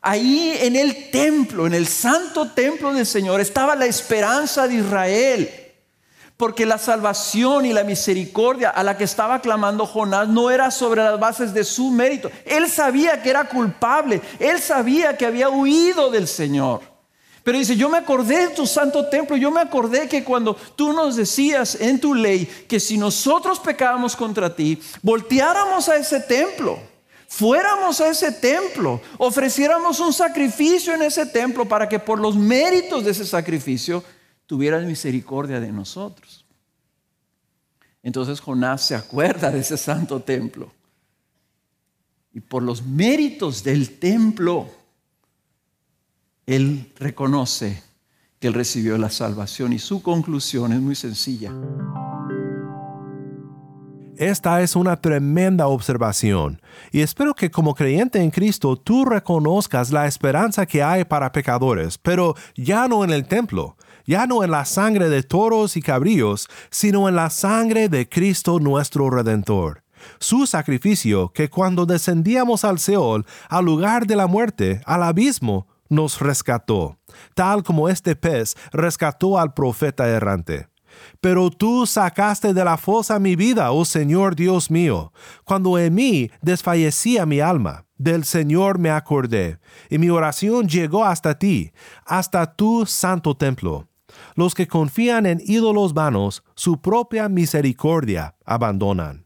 Ahí 0.02 0.58
en 0.62 0.76
el 0.76 1.12
templo, 1.12 1.68
en 1.68 1.74
el 1.74 1.88
santo 1.88 2.52
templo 2.52 2.94
del 2.94 3.06
Señor, 3.06 3.42
estaba 3.42 3.76
la 3.76 3.86
esperanza 3.86 4.68
de 4.68 4.76
Israel. 4.76 5.59
Porque 6.40 6.66
la 6.66 6.78
salvación 6.78 7.66
y 7.66 7.74
la 7.74 7.84
misericordia 7.84 8.70
a 8.70 8.82
la 8.82 8.96
que 8.96 9.04
estaba 9.04 9.42
clamando 9.42 9.86
Jonás 9.86 10.30
no 10.30 10.50
era 10.50 10.72
sobre 10.72 11.04
las 11.04 11.20
bases 11.20 11.54
de 11.54 11.66
su 11.66 11.92
mérito. 11.92 12.32
Él 12.46 12.70
sabía 12.70 13.22
que 13.22 13.30
era 13.30 13.50
culpable. 13.50 14.22
Él 14.40 14.58
sabía 14.62 15.18
que 15.18 15.26
había 15.26 15.50
huido 15.50 16.10
del 16.10 16.30
Señor. 16.30 16.80
Pero 17.44 17.58
dice, 17.58 17.76
yo 17.76 17.90
me 17.90 17.98
acordé 17.98 18.48
de 18.48 18.56
tu 18.56 18.66
santo 18.66 19.10
templo, 19.10 19.36
yo 19.36 19.52
me 19.52 19.60
acordé 19.60 20.08
que 20.08 20.24
cuando 20.24 20.56
tú 20.78 20.94
nos 20.94 21.18
decías 21.18 21.76
en 21.76 22.00
tu 22.00 22.14
ley 22.14 22.46
que 22.70 22.80
si 22.80 22.98
nosotros 22.98 23.60
pecábamos 23.60 24.16
contra 24.16 24.56
ti, 24.56 24.82
volteáramos 25.02 25.90
a 25.90 25.98
ese 25.98 26.22
templo, 26.22 26.80
fuéramos 27.28 28.00
a 28.00 28.08
ese 28.08 28.32
templo, 28.32 29.02
ofreciéramos 29.18 30.00
un 30.00 30.14
sacrificio 30.14 30.94
en 30.94 31.02
ese 31.02 31.26
templo 31.26 31.66
para 31.66 31.90
que 31.90 32.00
por 32.00 32.18
los 32.18 32.38
méritos 32.38 33.04
de 33.04 33.12
ese 33.12 33.26
sacrificio 33.26 34.06
tuvieras 34.50 34.84
misericordia 34.84 35.60
de 35.60 35.72
nosotros. 35.72 36.44
Entonces 38.02 38.40
Jonás 38.40 38.82
se 38.82 38.96
acuerda 38.96 39.52
de 39.52 39.60
ese 39.60 39.78
santo 39.78 40.22
templo. 40.22 40.72
Y 42.34 42.40
por 42.40 42.64
los 42.64 42.82
méritos 42.82 43.64
del 43.64 44.00
templo, 44.00 44.68
él 46.48 46.92
reconoce 46.98 47.84
que 48.40 48.48
él 48.48 48.56
recibió 48.56 48.98
la 48.98 49.12
salvación 49.12 49.72
y 49.72 49.78
su 49.78 50.02
conclusión 50.02 50.74
es 50.74 50.82
muy 50.82 50.96
sencilla. 50.96 51.54
Esta 54.18 54.62
es 54.64 54.76
una 54.76 55.00
tremenda 55.00 55.68
observación 55.68 56.60
y 56.92 57.02
espero 57.02 57.36
que 57.36 57.52
como 57.52 57.76
creyente 57.76 58.20
en 58.20 58.32
Cristo 58.32 58.78
tú 58.78 59.06
reconozcas 59.06 59.92
la 59.92 60.08
esperanza 60.08 60.66
que 60.66 60.82
hay 60.82 61.06
para 61.06 61.32
pecadores, 61.32 62.00
pero 62.00 62.36
ya 62.56 62.88
no 62.88 63.04
en 63.04 63.12
el 63.12 63.28
templo, 63.28 63.78
ya 64.10 64.26
no 64.26 64.44
en 64.44 64.50
la 64.50 64.66
sangre 64.66 65.08
de 65.08 65.22
toros 65.22 65.78
y 65.78 65.84
cabríos, 65.84 66.48
sino 66.72 67.08
en 67.08 67.16
la 67.16 67.30
sangre 67.30 67.90
de 67.90 68.10
Cristo 68.10 68.60
nuestro 68.60 69.12
Redentor. 69.12 69.84
Su 70.20 70.48
sacrificio 70.48 71.32
que 71.32 71.52
cuando 71.52 71.86
descendíamos 71.86 72.66
al 72.66 72.80
Seol, 72.80 73.28
al 73.50 73.66
lugar 73.66 74.08
de 74.08 74.16
la 74.16 74.26
muerte, 74.26 74.82
al 74.88 75.04
abismo, 75.04 75.68
nos 75.90 76.22
rescató, 76.22 76.98
tal 77.36 77.62
como 77.62 77.88
este 77.88 78.16
pez 78.16 78.56
rescató 78.72 79.38
al 79.38 79.54
profeta 79.54 80.08
errante. 80.08 80.70
Pero 81.22 81.52
tú 81.52 81.86
sacaste 81.86 82.56
de 82.56 82.66
la 82.66 82.78
fosa 82.78 83.20
mi 83.20 83.36
vida, 83.36 83.72
oh 83.72 83.86
Señor 83.86 84.36
Dios 84.36 84.72
mío. 84.72 85.14
Cuando 85.46 85.78
en 85.78 85.94
mí 85.94 86.32
desfallecía 86.42 87.28
mi 87.28 87.42
alma, 87.42 87.86
del 87.96 88.24
Señor 88.26 88.80
me 88.80 88.90
acordé, 88.90 89.60
y 89.88 90.00
mi 90.00 90.10
oración 90.10 90.68
llegó 90.68 91.06
hasta 91.06 91.38
ti, 91.38 91.72
hasta 92.06 92.56
tu 92.56 92.88
santo 92.88 93.38
templo. 93.38 93.89
Los 94.40 94.56
que 94.56 94.70
confían 94.70 95.26
en 95.26 95.42
ídolos 95.46 95.94
vanos, 95.94 96.46
su 96.56 96.80
propia 96.80 97.28
misericordia 97.28 98.36
abandonan. 98.46 99.26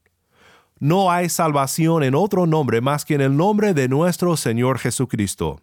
No 0.79 1.11
hay 1.11 1.29
salvación 1.29 2.01
en 2.01 2.15
otro 2.15 2.47
nombre 2.47 2.81
más 2.81 3.05
que 3.05 3.13
en 3.13 3.21
el 3.21 3.37
nombre 3.37 3.75
de 3.75 3.87
nuestro 3.87 4.35
Señor 4.37 4.79
Jesucristo. 4.79 5.59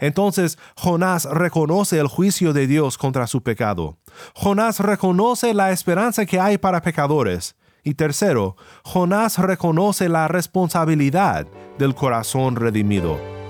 Entonces 0.00 0.58
Jonás 0.76 1.26
reconoce 1.26 2.00
el 2.00 2.08
juicio 2.08 2.52
de 2.52 2.66
Dios 2.66 2.98
contra 2.98 3.28
su 3.28 3.44
pecado. 3.44 3.98
Jonás 4.34 4.80
reconoce 4.80 5.54
la 5.54 5.70
esperanza 5.70 6.26
que 6.26 6.40
hay 6.40 6.58
para 6.58 6.82
pecadores. 6.82 7.54
Y 7.84 7.94
tercero, 7.94 8.56
Jonás 8.82 9.38
reconoce 9.38 10.08
la 10.08 10.26
responsabilidad 10.26 11.46
del 11.78 11.94
corazón 11.94 12.56
redimido. 12.56 13.41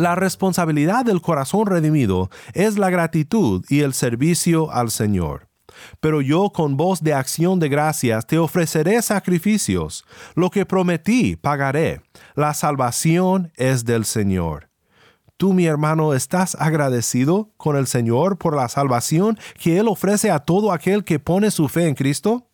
La 0.00 0.14
responsabilidad 0.14 1.04
del 1.04 1.20
corazón 1.20 1.66
redimido 1.66 2.30
es 2.54 2.78
la 2.78 2.88
gratitud 2.88 3.62
y 3.68 3.80
el 3.80 3.92
servicio 3.92 4.72
al 4.72 4.90
Señor. 4.90 5.50
Pero 6.00 6.22
yo 6.22 6.52
con 6.54 6.78
voz 6.78 7.02
de 7.02 7.12
acción 7.12 7.60
de 7.60 7.68
gracias 7.68 8.26
te 8.26 8.38
ofreceré 8.38 9.02
sacrificios. 9.02 10.06
Lo 10.34 10.48
que 10.48 10.64
prometí 10.64 11.36
pagaré. 11.36 12.00
La 12.34 12.54
salvación 12.54 13.52
es 13.56 13.84
del 13.84 14.06
Señor. 14.06 14.70
Tú, 15.36 15.52
mi 15.52 15.66
hermano, 15.66 16.14
estás 16.14 16.56
agradecido 16.58 17.50
con 17.58 17.76
el 17.76 17.86
Señor 17.86 18.38
por 18.38 18.56
la 18.56 18.70
salvación 18.70 19.38
que 19.62 19.76
Él 19.76 19.86
ofrece 19.86 20.30
a 20.30 20.38
todo 20.38 20.72
aquel 20.72 21.04
que 21.04 21.18
pone 21.18 21.50
su 21.50 21.68
fe 21.68 21.88
en 21.88 21.94
Cristo? 21.94 22.48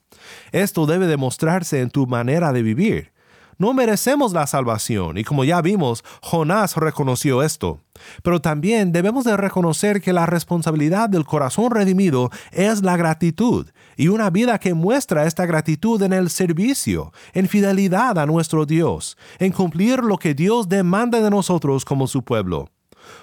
Esto 0.50 0.84
debe 0.84 1.06
demostrarse 1.06 1.80
en 1.80 1.90
tu 1.90 2.08
manera 2.08 2.52
de 2.52 2.62
vivir. 2.62 3.12
No 3.58 3.72
merecemos 3.72 4.32
la 4.32 4.46
salvación 4.46 5.16
y 5.16 5.24
como 5.24 5.42
ya 5.42 5.62
vimos, 5.62 6.04
Jonás 6.20 6.76
reconoció 6.76 7.42
esto. 7.42 7.80
Pero 8.22 8.42
también 8.42 8.92
debemos 8.92 9.24
de 9.24 9.36
reconocer 9.36 10.02
que 10.02 10.12
la 10.12 10.26
responsabilidad 10.26 11.08
del 11.08 11.24
corazón 11.24 11.70
redimido 11.70 12.30
es 12.52 12.82
la 12.82 12.98
gratitud 12.98 13.66
y 13.96 14.08
una 14.08 14.28
vida 14.28 14.58
que 14.58 14.74
muestra 14.74 15.24
esta 15.24 15.46
gratitud 15.46 16.02
en 16.02 16.12
el 16.12 16.28
servicio, 16.28 17.12
en 17.32 17.48
fidelidad 17.48 18.18
a 18.18 18.26
nuestro 18.26 18.66
Dios, 18.66 19.16
en 19.38 19.52
cumplir 19.52 20.00
lo 20.00 20.18
que 20.18 20.34
Dios 20.34 20.68
demanda 20.68 21.22
de 21.22 21.30
nosotros 21.30 21.86
como 21.86 22.06
su 22.06 22.22
pueblo. 22.22 22.68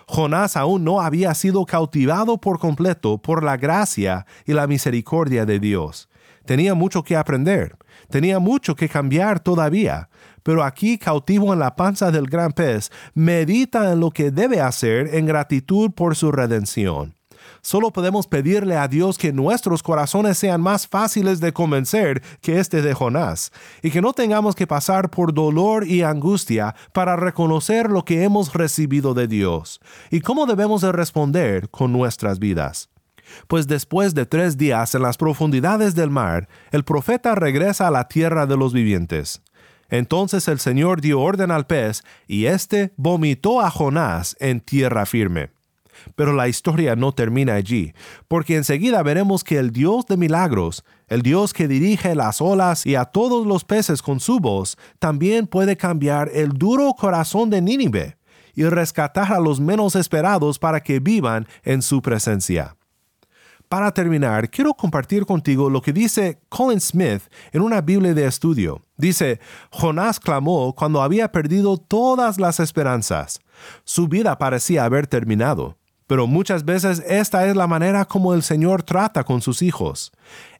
Jonás 0.07 0.57
aún 0.57 0.83
no 0.83 1.01
había 1.01 1.33
sido 1.35 1.65
cautivado 1.65 2.39
por 2.39 2.57
completo 2.57 3.19
por 3.19 3.43
la 3.43 3.57
gracia 3.57 4.25
y 4.45 4.53
la 4.53 4.65
misericordia 4.65 5.45
de 5.45 5.59
Dios. 5.59 6.09
Tenía 6.45 6.73
mucho 6.73 7.03
que 7.03 7.15
aprender, 7.15 7.77
tenía 8.13 8.37
mucho 8.37 8.75
que 8.75 8.89
cambiar 8.89 9.39
todavía, 9.39 10.07
pero 10.43 10.63
aquí 10.63 10.99
cautivo 10.99 11.51
en 11.51 11.57
la 11.57 11.75
panza 11.75 12.11
del 12.11 12.27
gran 12.27 12.51
pez, 12.51 12.91
medita 13.15 13.91
en 13.91 14.01
lo 14.01 14.11
que 14.11 14.29
debe 14.29 14.61
hacer 14.61 15.15
en 15.15 15.25
gratitud 15.25 15.89
por 15.89 16.15
su 16.15 16.31
redención. 16.31 17.15
Solo 17.63 17.91
podemos 17.91 18.27
pedirle 18.27 18.77
a 18.77 18.87
Dios 18.87 19.17
que 19.17 19.33
nuestros 19.33 19.81
corazones 19.81 20.37
sean 20.37 20.61
más 20.61 20.85
fáciles 20.87 21.39
de 21.39 21.53
convencer 21.53 22.21
que 22.39 22.59
este 22.59 22.83
de 22.83 22.93
Jonás, 22.93 23.51
y 23.81 23.89
que 23.89 23.99
no 23.99 24.13
tengamos 24.13 24.53
que 24.53 24.67
pasar 24.67 25.09
por 25.09 25.33
dolor 25.33 25.87
y 25.87 26.03
angustia 26.03 26.75
para 26.93 27.15
reconocer 27.15 27.89
lo 27.89 28.05
que 28.05 28.23
hemos 28.23 28.53
recibido 28.53 29.15
de 29.15 29.27
Dios, 29.27 29.81
y 30.11 30.21
cómo 30.21 30.45
debemos 30.45 30.81
de 30.81 30.91
responder 30.91 31.67
con 31.71 31.91
nuestras 31.91 32.37
vidas. 32.37 32.92
Pues 33.47 33.67
después 33.67 34.13
de 34.13 34.25
tres 34.25 34.57
días 34.57 34.95
en 34.95 35.01
las 35.01 35.17
profundidades 35.17 35.95
del 35.95 36.09
mar, 36.09 36.47
el 36.71 36.83
profeta 36.83 37.35
regresa 37.35 37.87
a 37.87 37.91
la 37.91 38.07
tierra 38.07 38.45
de 38.45 38.57
los 38.57 38.73
vivientes. 38.73 39.41
Entonces 39.89 40.47
el 40.47 40.59
Señor 40.59 41.01
dio 41.01 41.21
orden 41.21 41.51
al 41.51 41.67
pez, 41.67 42.03
y 42.27 42.45
éste 42.45 42.93
vomitó 42.97 43.61
a 43.61 43.69
Jonás 43.69 44.35
en 44.39 44.59
tierra 44.59 45.05
firme. 45.05 45.51
Pero 46.15 46.33
la 46.33 46.47
historia 46.47 46.95
no 46.95 47.11
termina 47.11 47.53
allí, 47.53 47.93
porque 48.27 48.55
enseguida 48.55 49.03
veremos 49.03 49.43
que 49.43 49.57
el 49.57 49.71
Dios 49.71 50.05
de 50.07 50.17
milagros, 50.17 50.83
el 51.07 51.21
Dios 51.21 51.53
que 51.53 51.67
dirige 51.67 52.15
las 52.15 52.41
olas 52.41 52.85
y 52.85 52.95
a 52.95 53.05
todos 53.05 53.45
los 53.45 53.63
peces 53.63 54.01
con 54.01 54.19
su 54.19 54.39
voz, 54.39 54.77
también 54.99 55.47
puede 55.47 55.77
cambiar 55.77 56.31
el 56.33 56.49
duro 56.49 56.93
corazón 56.97 57.49
de 57.49 57.61
Nínive 57.61 58.17
y 58.55 58.63
rescatar 58.63 59.31
a 59.31 59.39
los 59.39 59.59
menos 59.59 59.95
esperados 59.95 60.59
para 60.59 60.81
que 60.81 60.99
vivan 60.99 61.47
en 61.63 61.81
su 61.81 62.01
presencia. 62.01 62.75
Para 63.73 63.91
terminar, 63.91 64.51
quiero 64.51 64.75
compartir 64.75 65.25
contigo 65.25 65.67
lo 65.67 65.81
que 65.81 65.91
dice 65.91 66.39
Colin 66.47 66.79
Smith 66.79 67.23
en 67.51 67.63
una 67.63 67.81
Biblia 67.81 68.13
de 68.13 68.27
estudio. 68.27 68.83
Dice, 68.97 69.39
Jonás 69.71 70.19
clamó 70.19 70.75
cuando 70.75 71.01
había 71.01 71.31
perdido 71.31 71.77
todas 71.77 72.39
las 72.39 72.59
esperanzas. 72.59 73.39
Su 73.83 74.07
vida 74.07 74.37
parecía 74.37 74.85
haber 74.85 75.07
terminado. 75.07 75.75
Pero 76.05 76.27
muchas 76.27 76.65
veces 76.65 77.03
esta 77.07 77.47
es 77.47 77.55
la 77.55 77.65
manera 77.65 78.05
como 78.05 78.35
el 78.35 78.43
Señor 78.43 78.83
trata 78.83 79.23
con 79.23 79.41
sus 79.41 79.63
hijos. 79.63 80.11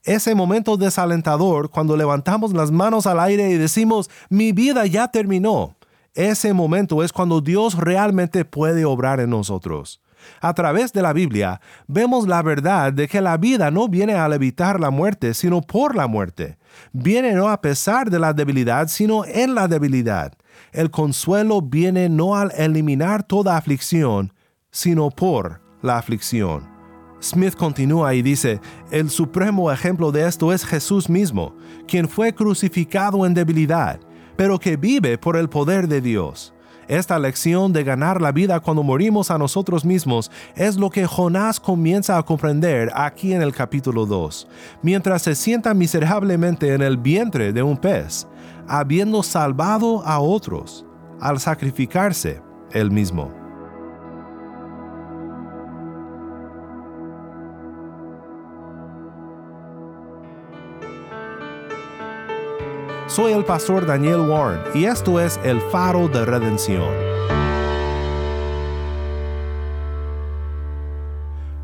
Ese 0.03 0.33
momento 0.33 0.75
desalentador 0.75 1.69
cuando 1.69 1.95
levantamos 1.95 2.51
las 2.51 2.71
manos 2.71 3.05
al 3.05 3.19
aire 3.19 3.47
y 3.51 3.57
decimos, 3.59 4.09
mi 4.29 4.53
vida 4.53 4.87
ya 4.87 5.07
terminó. 5.09 5.75
Ese 6.15 6.51
momento 6.51 7.03
es 7.03 7.13
cuando 7.13 7.41
Dios 7.41 7.77
realmente 7.77 8.43
puede 8.43 8.85
obrar 8.85 9.19
en 9.19 9.29
nosotros. 9.29 10.01
A 10.41 10.53
través 10.53 10.93
de 10.93 11.01
la 11.01 11.13
Biblia 11.13 11.61
vemos 11.87 12.27
la 12.27 12.41
verdad 12.41 12.93
de 12.93 13.07
que 13.07 13.21
la 13.21 13.37
vida 13.37 13.71
no 13.71 13.87
viene 13.87 14.15
al 14.15 14.33
evitar 14.33 14.79
la 14.79 14.89
muerte, 14.89 15.33
sino 15.33 15.61
por 15.61 15.95
la 15.95 16.07
muerte. 16.07 16.57
Viene 16.91 17.33
no 17.33 17.49
a 17.49 17.61
pesar 17.61 18.09
de 18.09 18.19
la 18.19 18.33
debilidad, 18.33 18.87
sino 18.87 19.25
en 19.25 19.55
la 19.55 19.67
debilidad. 19.67 20.33
El 20.71 20.91
consuelo 20.91 21.61
viene 21.61 22.09
no 22.09 22.35
al 22.35 22.51
eliminar 22.57 23.23
toda 23.23 23.57
aflicción, 23.57 24.33
sino 24.71 25.09
por 25.09 25.61
la 25.81 25.97
aflicción. 25.97 26.73
Smith 27.21 27.55
continúa 27.55 28.13
y 28.15 28.21
dice, 28.21 28.59
el 28.91 29.09
supremo 29.09 29.71
ejemplo 29.71 30.11
de 30.11 30.27
esto 30.27 30.51
es 30.51 30.65
Jesús 30.65 31.09
mismo, 31.09 31.55
quien 31.87 32.09
fue 32.09 32.33
crucificado 32.35 33.25
en 33.25 33.33
debilidad, 33.33 33.99
pero 34.35 34.59
que 34.59 34.75
vive 34.75 35.17
por 35.17 35.37
el 35.37 35.47
poder 35.47 35.87
de 35.87 36.01
Dios. 36.01 36.53
Esta 36.93 37.17
lección 37.17 37.73
de 37.73 37.83
ganar 37.83 38.21
la 38.21 38.31
vida 38.31 38.59
cuando 38.59 38.83
morimos 38.83 39.31
a 39.31 39.39
nosotros 39.39 39.83
mismos 39.83 40.29
es 40.55 40.75
lo 40.75 40.91
que 40.91 41.07
Jonás 41.07 41.59
comienza 41.59 42.19
a 42.19 42.23
comprender 42.23 42.91
aquí 42.93 43.33
en 43.33 43.41
el 43.41 43.51
capítulo 43.51 44.05
2, 44.05 44.47
mientras 44.83 45.23
se 45.23 45.33
sienta 45.33 45.73
miserablemente 45.73 46.71
en 46.71 46.83
el 46.83 46.97
vientre 46.97 47.51
de 47.51 47.63
un 47.63 47.77
pez, 47.77 48.27
habiendo 48.67 49.23
salvado 49.23 50.05
a 50.05 50.19
otros 50.19 50.85
al 51.19 51.39
sacrificarse 51.39 52.43
él 52.73 52.91
mismo. 52.91 53.42
Soy 63.13 63.31
el 63.31 63.45
pastor 63.45 63.85
Daniel 63.85 64.21
Warren 64.21 64.59
y 64.73 64.85
esto 64.85 65.19
es 65.19 65.39
El 65.43 65.61
Faro 65.61 66.07
de 66.07 66.25
Redención. 66.25 66.91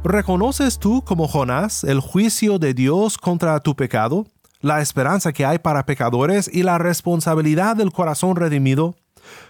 ¿Reconoces 0.03 0.77
tú 0.77 1.03
como 1.03 1.27
Jonás 1.27 1.84
el 1.84 2.01
juicio 2.01 2.60
de 2.60 2.75
Dios 2.75 3.18
contra 3.18 3.60
tu 3.62 3.75
pecado, 3.75 4.27
la 4.62 4.79
esperanza 4.79 5.34
que 5.34 5.44
hay 5.44 5.58
para 5.58 5.88
pecadores 5.88 6.48
y 6.53 6.62
la 6.62 6.77
responsabilidad 6.77 7.75
del 7.75 7.91
corazón 7.91 8.36
redimido? 8.36 8.94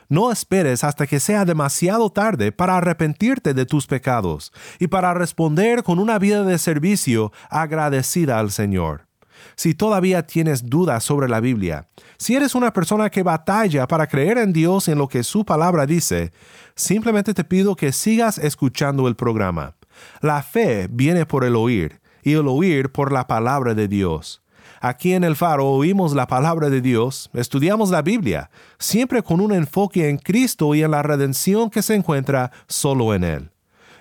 No 0.07 0.31
esperes 0.31 0.85
hasta 0.85 1.05
que 1.05 1.19
sea 1.19 1.43
demasiado 1.43 2.09
tarde 2.11 2.53
para 2.53 2.77
arrepentirte 2.77 3.53
de 3.53 3.65
tus 3.65 3.87
pecados 3.87 4.53
y 4.79 4.87
para 4.87 5.13
responder 5.13 5.83
con 5.83 5.99
una 5.99 6.17
vida 6.17 6.45
de 6.45 6.59
servicio 6.59 7.33
agradecida 7.49 8.39
al 8.39 8.51
Señor 8.51 9.08
si 9.55 9.73
todavía 9.73 10.25
tienes 10.25 10.69
dudas 10.69 11.03
sobre 11.03 11.29
la 11.29 11.39
Biblia, 11.39 11.87
si 12.17 12.35
eres 12.35 12.55
una 12.55 12.73
persona 12.73 13.09
que 13.09 13.23
batalla 13.23 13.87
para 13.87 14.07
creer 14.07 14.37
en 14.37 14.53
Dios 14.53 14.87
en 14.87 14.97
lo 14.97 15.07
que 15.07 15.23
su 15.23 15.45
palabra 15.45 15.85
dice, 15.85 16.31
simplemente 16.75 17.33
te 17.33 17.43
pido 17.43 17.75
que 17.75 17.91
sigas 17.91 18.37
escuchando 18.37 19.07
el 19.07 19.15
programa. 19.15 19.75
La 20.21 20.43
fe 20.43 20.87
viene 20.89 21.25
por 21.25 21.43
el 21.43 21.55
oír 21.55 22.01
y 22.23 22.33
el 22.33 22.47
oír 22.47 22.91
por 22.91 23.11
la 23.11 23.27
palabra 23.27 23.73
de 23.73 23.87
Dios. 23.87 24.41
Aquí 24.81 25.13
en 25.13 25.25
el 25.25 25.35
faro 25.35 25.67
oímos 25.67 26.13
la 26.13 26.27
palabra 26.27 26.69
de 26.69 26.79
Dios, 26.79 27.29
estudiamos 27.33 27.89
la 27.89 28.01
Biblia, 28.01 28.49
siempre 28.77 29.21
con 29.21 29.41
un 29.41 29.51
enfoque 29.51 30.09
en 30.09 30.17
Cristo 30.17 30.73
y 30.73 30.83
en 30.83 30.91
la 30.91 31.03
redención 31.03 31.69
que 31.69 31.81
se 31.81 31.95
encuentra 31.95 32.51
solo 32.67 33.13
en 33.13 33.23
Él 33.23 33.51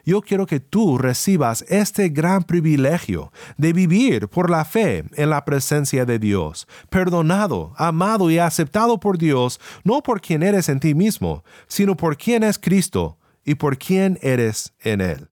yo 0.09 0.23
quiero 0.23 0.47
que 0.47 0.59
tú 0.59 0.97
recibas 0.97 1.66
este 1.68 2.09
gran 2.09 2.42
privilegio 2.42 3.31
de 3.59 3.75
vivir 3.75 4.29
por 4.29 4.49
la 4.49 4.64
fe 4.64 5.05
en 5.12 5.29
la 5.29 5.44
presencia 5.44 6.07
de 6.07 6.18
Dios, 6.18 6.66
perdonado, 6.88 7.75
amado 7.77 8.31
y 8.31 8.38
aceptado 8.38 8.99
por 9.01 9.18
Dios, 9.18 9.61
no 9.85 10.03
por 10.03 10.23
quien 10.23 10.42
eres 10.42 10.71
en 10.71 10.81
ti 10.81 10.94
mismo, 10.94 11.44
sino 11.66 11.94
por 11.94 12.16
quien 12.16 12.42
es 12.42 12.59
Cristo 12.59 13.18
y 13.44 13.57
por 13.57 13.77
quien 13.77 14.18
eres 14.23 14.73
en 14.81 15.03
Él. 15.03 15.29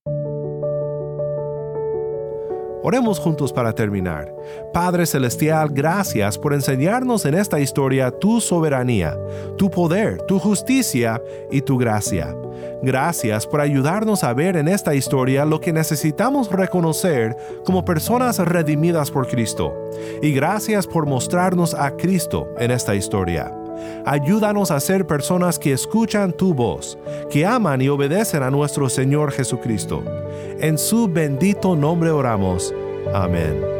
Oremos 2.88 3.18
juntos 3.18 3.52
para 3.52 3.72
terminar. 3.72 4.32
Padre 4.72 5.06
Celestial, 5.06 5.70
gracias 5.72 6.38
por 6.38 6.54
enseñarnos 6.54 7.24
en 7.24 7.34
esta 7.34 7.58
historia 7.58 8.12
tu 8.12 8.40
soberanía, 8.40 9.18
tu 9.58 9.68
poder, 9.68 10.22
tu 10.28 10.38
justicia 10.38 11.20
y 11.50 11.62
tu 11.62 11.78
gracia. 11.78 12.32
Gracias 12.84 13.44
por 13.44 13.60
ayudarnos 13.60 14.22
a 14.22 14.32
ver 14.34 14.56
en 14.56 14.68
esta 14.68 14.94
historia 14.94 15.44
lo 15.44 15.60
que 15.60 15.72
necesitamos 15.72 16.48
reconocer 16.48 17.36
como 17.64 17.84
personas 17.84 18.38
redimidas 18.38 19.10
por 19.10 19.26
Cristo. 19.26 19.74
Y 20.22 20.30
gracias 20.30 20.86
por 20.86 21.06
mostrarnos 21.06 21.74
a 21.74 21.90
Cristo 21.96 22.46
en 22.56 22.70
esta 22.70 22.94
historia. 22.94 23.65
Ayúdanos 24.04 24.70
a 24.70 24.80
ser 24.80 25.06
personas 25.06 25.58
que 25.58 25.72
escuchan 25.72 26.32
tu 26.32 26.54
voz, 26.54 26.98
que 27.30 27.44
aman 27.44 27.80
y 27.82 27.88
obedecen 27.88 28.42
a 28.42 28.50
nuestro 28.50 28.88
Señor 28.88 29.32
Jesucristo. 29.32 30.02
En 30.60 30.78
su 30.78 31.08
bendito 31.08 31.76
nombre 31.76 32.10
oramos. 32.10 32.74
Amén. 33.12 33.75